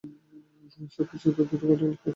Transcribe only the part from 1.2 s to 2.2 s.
এতো দ্রুত ঘটে গেলো, তাই না?